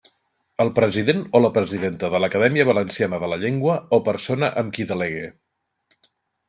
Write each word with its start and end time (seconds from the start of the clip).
El 0.63 0.69
president 0.77 1.19
o 1.39 1.41
la 1.45 1.51
presidenta 1.57 2.09
de 2.15 2.21
l'Acadèmia 2.23 2.65
Valenciana 2.71 3.21
de 3.25 3.31
la 3.35 3.41
Llengua 3.45 3.77
o 3.99 4.01
persona 4.13 4.53
en 4.65 4.77
qui 4.79 4.91
delegue. 4.95 5.27